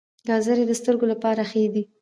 ګازرې 0.27 0.63
د 0.67 0.71
سترګو 0.79 1.05
لپاره 1.13 1.41
ښې 1.49 1.63
دي 1.73 1.83